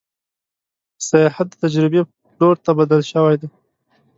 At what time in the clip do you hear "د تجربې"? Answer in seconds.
1.51-2.01